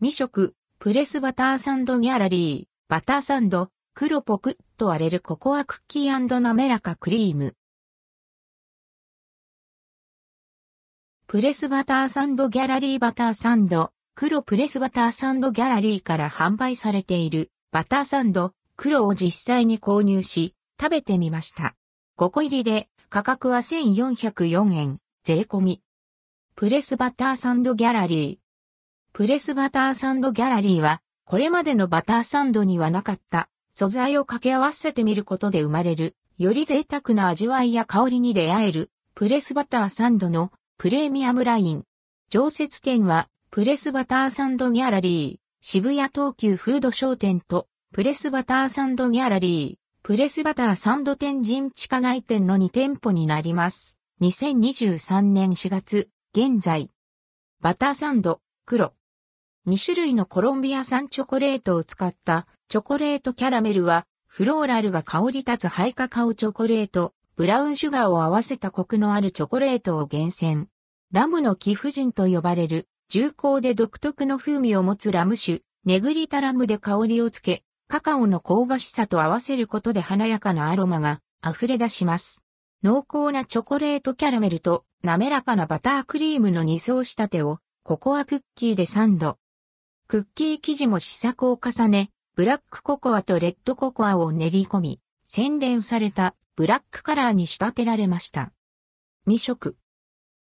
[0.00, 7.56] 未食、プレスバターサンドギャラリー、バターサンド、黒ポクッと割れるココアクッキー滑らかクリーム。
[11.26, 21.74] プレスバターサンドギャラリーバターサンド、黒プレスバターサンドギャラリーから販売されているバターサンド、黒を実際に購入し、食べてみました。
[22.18, 25.82] 5個入りで価格は1404円、税込み。
[26.54, 28.47] プレスバターサンドギャラリー。
[29.18, 41.84] プレスバターサンドギャラリーは、これまでのバターサンドにはなかった素材を掛け合わせてみることで生まれる、より贅沢な味わいや香りに出会える、プレスバターサンドのプレミアムライン。
[42.30, 53.98] 常設店は、プレスバターサンドギャラリー、渋谷東急フード商店と、プレスバターサンドギャラリー、プレスバターサンド天神地下街店の2店舗になります。
[54.20, 56.92] 2023年4月、現在。
[57.60, 58.92] バターサンド、黒。
[59.68, 70.68] 2種類のコロンビア産チョコレートを使ったチョコレートキャラメルは、フローラルが香り立つハイカカオチョコレート、ブラウンシュガーを合わせたコクのあるチョコレートを厳選。
[71.12, 82.42] ラムの貴婦人と呼ばれる、重厚で独特の風味を持つラム酒、ネグリタラムで香りをつけ、カカオの香ばしさと合わせることで華やかなアロマが溢れ出します。
[82.82, 89.36] 濃厚なチョコレートキャラメルと滑らかなバタークリームの二層仕立てをココアクッキーでサンド。
[90.10, 98.50] クッキー生地も試作を重ね、ブラックココアとレッドココアを練り込み、洗練されたブラックカラーに仕立てられました。
[99.26, 99.76] 未色。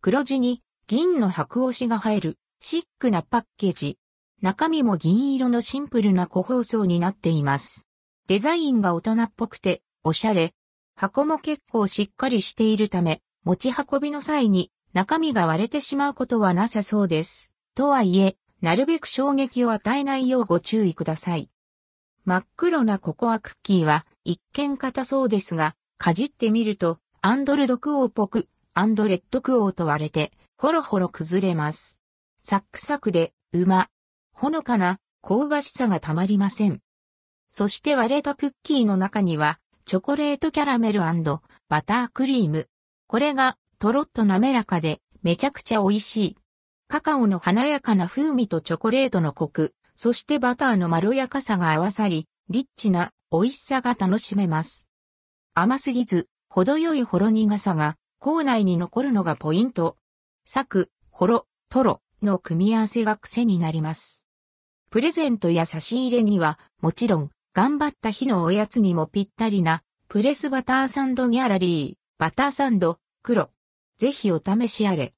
[0.00, 3.98] 黒地に銀の白押しが入るシックなパッケージ。
[4.40, 7.86] 中身も銀色のシンプルな個包装になっています。
[8.28, 10.54] デザインが大人っぽくておしゃれ。
[10.96, 17.52] 箱も結構しっかりしているため、持ち運びの際に中身が割れてしまうことはなさそうです。
[17.74, 21.50] とはいえ、なるべく衝撃を与えないようご注意ください。
[22.24, 31.98] 真っ黒なココアクッキーは一見硬そうですが、かじってみると、アンドルドクオーっぽく、アンドレッドクオーと割れて、ほろほろ崩れます。
[32.40, 33.88] サックサクで、うま。
[34.32, 36.80] ほのかな、香ばしさがたまりません。
[37.50, 42.68] そして割れたクッキーの中には、チョコレートキャラメルバタークリーム。
[43.06, 46.36] これが、とろっと滑らかで、めちゃくちゃ美味しい。
[46.90, 54.88] カカオの華やかな風味とチョコレートのコク、そしてバターのまろやかさが合わさり、リッチな美味しさが楽しめます。
[55.54, 59.98] 甘すぎず、程よいほろ苦さが、口内に残るのがポイント。
[60.44, 64.24] サク、ほろ、とろの組み合わせが癖になります。
[64.90, 73.48] プレゼントや差し入れには、もちろん、頑張った日のおやつにもぴったりな、プレスバターサンドギャラリー、バターサンド、黒。
[73.96, 75.14] ぜひお試しあれ。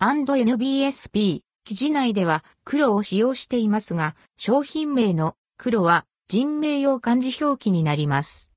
[0.00, 8.50] &NBSP、記事内では黒を使用していますが、商品名の黒は人名用漢字表記になります。